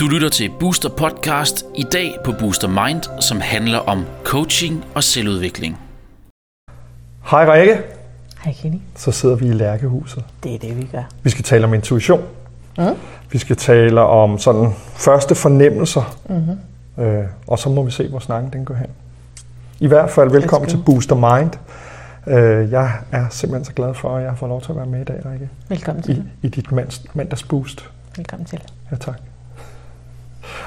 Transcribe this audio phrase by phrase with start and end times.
[0.00, 5.04] Du lytter til Booster Podcast i dag på Booster Mind, som handler om coaching og
[5.04, 5.78] selvudvikling.
[7.30, 7.80] Hej Rikke,
[8.44, 8.78] Hej Kenny.
[8.96, 10.24] så sidder vi i Lærkehuset.
[10.42, 11.02] Det er det, vi gør.
[11.22, 12.22] Vi skal tale om intuition.
[12.78, 12.84] Mm.
[13.30, 16.16] Vi skal tale om sådan første fornemmelser.
[16.28, 17.04] Mm-hmm.
[17.04, 18.88] Øh, og så må vi se, hvor snakken den går hen.
[19.80, 20.78] I hvert fald velkommen til.
[20.86, 21.50] Booster Mind.
[22.26, 25.00] Øh, jeg er simpelthen så glad for, at jeg får lov til at være med
[25.00, 25.50] i dag, Rikke.
[25.68, 26.24] Velkommen til.
[26.42, 27.90] I, i dit mands, mandagsboost.
[28.16, 28.60] Velkommen til.
[28.90, 29.20] Ja, tak.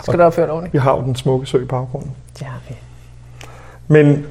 [0.04, 0.74] Skal du opføre dig ordentligt?
[0.74, 2.12] Vi har jo den smukke sø i baggrunden.
[2.40, 2.76] Det har vi.
[3.88, 4.26] Men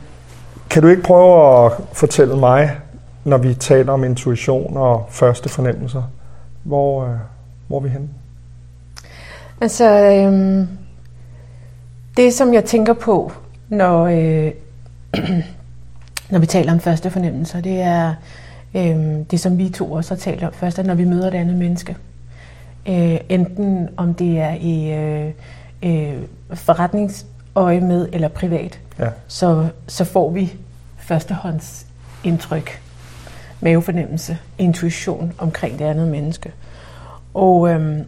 [0.70, 2.76] kan du ikke prøve at fortælle mig,
[3.24, 6.02] når vi taler om intuition og første fornemmelser,
[6.62, 7.14] hvor, øh,
[7.66, 8.08] hvor er vi henne?
[9.60, 10.68] Altså, øhm,
[12.16, 13.32] det som jeg tænker på,
[13.68, 14.52] når, øh,
[16.30, 18.14] når vi taler om første fornemmelser, det er
[18.74, 21.34] øhm, det, som vi to også har talt om først, at når vi møder et
[21.34, 21.96] andet menneske.
[22.88, 25.30] Øh, enten om det er i øh,
[25.82, 26.14] øh,
[26.54, 29.08] forretningsøje med eller privat, Ja.
[29.28, 30.54] så, så får vi
[30.98, 32.80] førstehåndsindtryk,
[33.60, 36.52] mavefornemmelse, intuition omkring det andet menneske.
[37.34, 38.04] Og, øhm,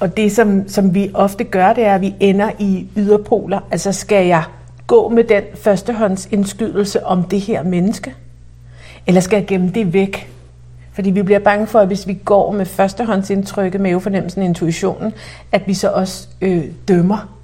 [0.00, 3.60] og det, som, som vi ofte gør, det er, at vi ender i yderpoler.
[3.70, 4.44] Altså skal jeg
[4.86, 8.14] gå med den førstehåndsindskydelse om det her menneske?
[9.06, 10.28] Eller skal jeg gemme det væk?
[10.92, 15.12] Fordi vi bliver bange for, at hvis vi går med førstehåndsindtrykket, mavefornemmelsen, intuitionen,
[15.52, 17.38] at vi så også øh, dømmer.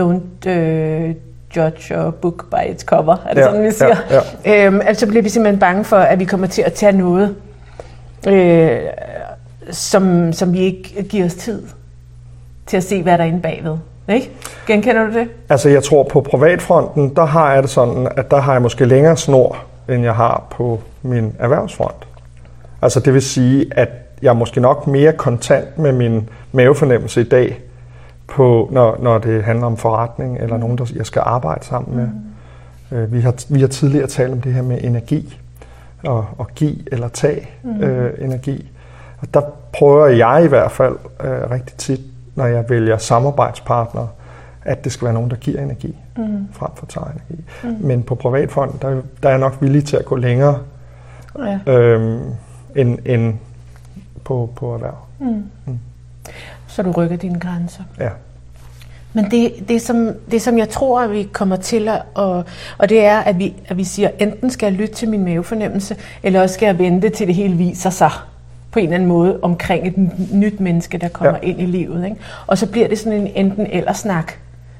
[0.00, 1.14] Don't øh,
[1.56, 3.96] judge a book by its cover, er det Ja, sådan, vi siger?
[4.10, 4.20] ja,
[4.52, 4.66] ja.
[4.66, 7.36] Øhm, altså bliver vi simpelthen bange for, at vi kommer til at tage noget,
[8.28, 8.80] øh,
[9.70, 11.62] som, som vi ikke giver os tid
[12.66, 13.76] til at se, hvad der er inde bagved.
[14.08, 14.30] Ikke?
[14.66, 15.28] Genkender du det?
[15.48, 18.84] Altså jeg tror på privatfronten, der har jeg det sådan, at der har jeg måske
[18.84, 19.56] længere snor,
[19.88, 22.06] end jeg har på min erhvervsfront.
[22.82, 23.88] Altså det vil sige, at
[24.22, 27.60] jeg er måske nok mere kontant med min mavefornemmelse i dag,
[28.28, 32.06] på, når, når det handler om forretning eller nogen, der jeg skal arbejde sammen med.
[32.06, 33.12] Mm.
[33.12, 35.38] Vi, har, vi har tidligere talt om det her med energi,
[36.04, 37.82] og, og give eller tage mm.
[37.82, 38.70] øh, energi.
[39.20, 39.40] Og der
[39.72, 42.00] prøver jeg i hvert fald øh, rigtig tit,
[42.34, 44.08] når jeg vælger samarbejdspartnere,
[44.64, 46.48] at det skal være nogen, der giver energi, mm.
[46.52, 47.44] frem for tager energi.
[47.62, 47.86] Mm.
[47.86, 48.88] Men på privatfonden, der,
[49.22, 50.58] der er jeg nok villig til at gå længere,
[51.38, 51.72] Ja.
[51.72, 52.22] øhm,
[52.76, 53.34] end, end
[54.24, 54.96] på, på erhverv.
[56.66, 57.82] Så du rykker dine grænser.
[57.98, 58.08] Ja.
[59.12, 62.44] Men det, det, som, det, som jeg tror, at vi kommer til at, og,
[62.78, 65.96] og det er, at vi, at vi siger, enten skal jeg lytte til min mavefornemmelse,
[66.22, 68.10] eller også skal jeg vente til det hele viser sig
[68.72, 69.94] på en eller anden måde omkring et
[70.34, 71.48] nyt menneske, der kommer Ja.
[71.48, 72.04] ind i livet.
[72.04, 72.16] Ikke?
[72.46, 74.32] Og så bliver det sådan en enten eller snak.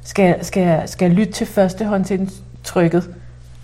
[0.04, 3.10] Skal, skal, jeg- skal jeg lytte til førstehåndsindtrykket,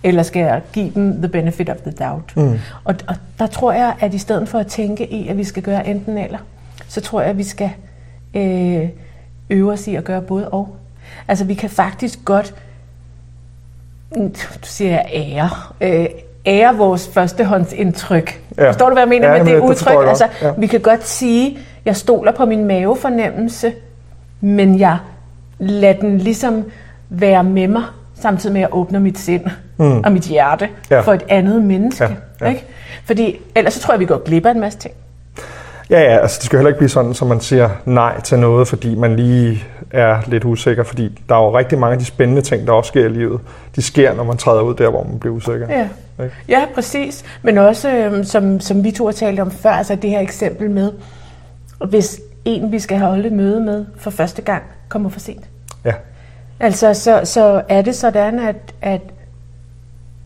[0.02, 2.36] eller skal jeg give dem the benefit of the doubt?
[2.36, 2.58] Mm.
[2.84, 5.62] Og, og der tror jeg, at i stedet for at tænke i, at vi skal
[5.62, 6.38] gøre enten eller,
[6.88, 7.70] så tror jeg, at vi skal
[8.34, 8.88] øh,
[9.50, 10.76] øve os i at gøre både og.
[11.28, 12.54] Altså vi kan faktisk godt,
[14.16, 14.30] nu
[14.62, 15.50] siger jeg ære,
[15.80, 16.06] øh,
[16.48, 18.40] ære vores førstehåndsindtryk.
[18.58, 18.68] Ja.
[18.68, 20.08] Forstår du, hvad jeg mener Ja, med det udtryk?
[20.08, 20.52] Altså, Ja.
[20.58, 23.72] Vi kan godt sige, jeg stoler på min mavefornemmelse,
[24.40, 24.98] men jeg
[25.58, 26.64] lader den ligesom
[27.08, 27.82] være med mig,
[28.20, 29.44] samtidig med at jeg åbner mit sind
[29.76, 30.00] mm.
[30.00, 31.00] og mit hjerte ja.
[31.00, 32.04] for et andet menneske.
[32.04, 32.10] Ja,
[32.40, 32.48] ja.
[32.48, 32.64] Ikke?
[33.04, 34.94] Fordi ellers så tror jeg, vi går glip af en masse ting.
[35.90, 38.68] Ja, ja, altså det skal heller ikke blive sådan, at man siger nej til noget,
[38.68, 42.42] fordi man lige er lidt usikker, fordi der er jo rigtig mange af de spændende
[42.42, 43.40] ting, der også sker i livet.
[43.76, 45.66] De sker, når man træder ud der, hvor man bliver usikker.
[45.70, 45.88] Ja.
[46.24, 46.36] Ikke?
[46.48, 47.24] Ja, præcis.
[47.42, 50.70] Men også, øhm, som, som vi to har talt om før, altså det her eksempel
[50.70, 50.92] med,
[51.88, 55.44] hvis en, vi skal holde møde med for første gang, kommer for sent.
[55.84, 55.92] Ja.
[56.60, 59.00] Altså, så, så er det sådan, at, at,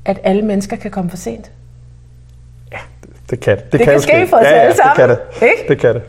[0.04, 1.50] at alle mennesker kan komme for sent.
[3.32, 3.72] Det kan det.
[3.72, 5.46] Det kan jo ske for os ja, ja, alle sammen, Det kan det.
[5.46, 5.68] ikke?
[5.68, 6.02] Det kan det.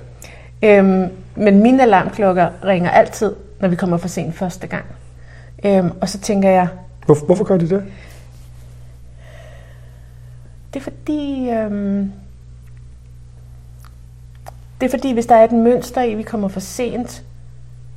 [0.64, 4.86] Øhm, men mine alarmklokker ringer altid, når vi kommer for sent første gang.
[5.66, 6.68] Øhm, og så tænker jeg,
[7.06, 7.84] Hvor, hvorfor gør de det?
[10.74, 12.12] Det er fordi, øhm,
[14.82, 17.24] det er fordi, hvis der er et mønster i, at vi kommer for sent,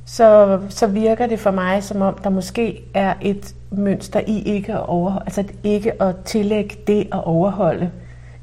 [0.05, 4.73] så, så virker det for mig, som om der måske er et mønster i ikke
[4.73, 7.91] at overholde, altså ikke at tillægge det at overholde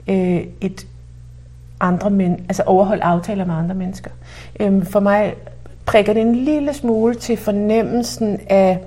[0.08, 0.86] øh, et
[1.80, 4.10] andre men, altså overholde aftaler med andre mennesker.
[4.60, 5.34] Øhm, for mig
[5.86, 8.78] prikker det en lille smule til fornemmelsen af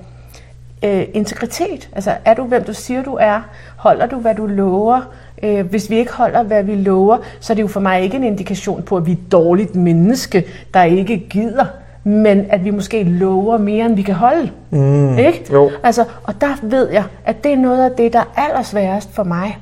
[0.84, 1.90] øh, integritet.
[1.94, 3.42] Altså, er du, hvem du siger, du er?
[3.78, 5.02] Holder du, hvad du lover?
[5.44, 8.18] Øh, hvis vi ikke holder, hvad vi lover, så er det jo for mig ikke
[8.18, 11.66] en indikation på, at vi er et dårligt menneske, der ikke gider,
[12.04, 14.52] men at vi måske lover mere, end vi kan holde.
[14.70, 15.46] Mm, Ikke?
[15.54, 15.72] jo.
[15.84, 19.24] Altså, og der ved jeg, at det er noget af det, der er allersværest for
[19.24, 19.58] mig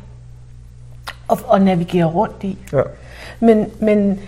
[1.32, 2.58] at, at navigere rundt i.
[2.74, 2.82] Ja.
[3.40, 4.20] Men, men,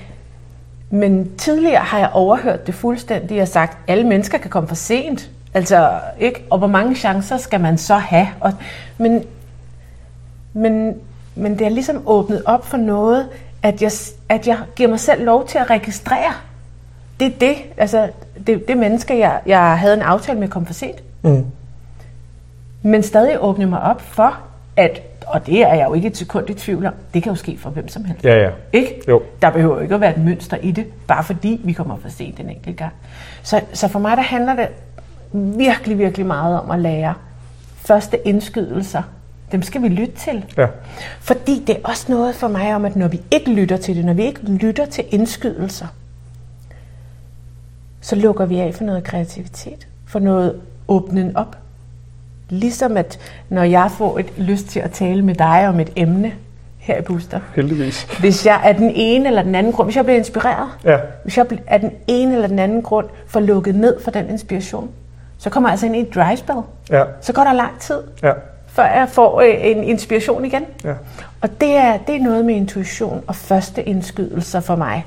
[0.90, 4.76] men tidligere har jeg overhørt det fuldstændig og sagt, at alle mennesker kan komme for
[4.76, 5.30] sent.
[5.54, 6.46] Altså, ikke?
[6.50, 8.28] Og hvor mange chancer skal man så have?
[8.40, 8.54] Og,
[8.98, 9.24] men,
[10.54, 10.96] men,
[11.36, 13.30] men det er ligesom åbnet op for noget,
[13.64, 13.92] at jeg,
[14.30, 16.34] at jeg giver mig selv lov til at registrere.
[17.20, 18.10] Det er det, altså,
[18.48, 21.04] det, det menneske, jeg, jeg havde en aftale med, kom for sent.
[21.22, 21.46] Mm.
[22.82, 24.40] Men stadig åbne mig op for,
[24.77, 27.35] at, og det er jeg jo ikke et sekund i tvivl om, det kan jo
[27.35, 28.25] ske for hvem som helst.
[28.25, 28.50] Ja, ja.
[28.74, 29.01] Ikke?
[29.07, 29.21] Jo.
[29.41, 32.39] Der behøver ikke at være et mønster i det, bare fordi vi kommer for sent
[32.39, 32.94] en enkelt gang.
[33.44, 34.68] Så, så for mig der handler det
[35.57, 37.13] virkelig, virkelig meget om at lære
[37.75, 39.01] første indskydelser.
[39.51, 40.45] Dem skal vi lytte til.
[40.57, 40.68] Ja.
[41.19, 44.06] Fordi det er også noget for mig om, at når vi ikke lytter til det,
[44.06, 45.88] når vi ikke lytter til indskydelser,
[48.01, 51.57] så lukker vi af for noget kreativitet, for noget åbnen op.
[52.50, 56.32] Ligesom at når jeg får et lyst til at tale med dig om et emne
[56.78, 58.04] her i Booster, Heldigvis.
[58.20, 60.98] hvis jeg af den ene eller den anden grund, hvis jeg bliver inspireret, Ja.
[61.24, 64.90] hvis jeg af den ene eller den anden grund får lukket ned for den inspiration,
[65.38, 66.60] så kommer jeg altså ind i et dry spell.
[66.90, 67.04] Ja.
[67.22, 68.32] Så går der lang tid, Ja.
[68.68, 70.66] før jeg får øh, en inspiration igen.
[70.84, 70.94] Ja.
[71.42, 75.06] Og det er, det er noget med intuition og første indskydelser for mig.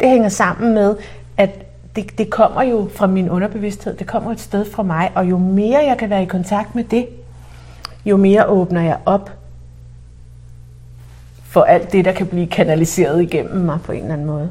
[0.00, 0.96] Det hænger sammen med,
[1.36, 1.50] at
[1.96, 5.38] det, det kommer jo fra min underbevidsthed, det kommer et sted fra mig, og jo
[5.38, 7.06] mere jeg kan være i kontakt med det,
[8.04, 9.30] jo mere åbner jeg op
[11.44, 14.50] for alt det, der kan blive kanaliseret igennem mig på en eller anden måde.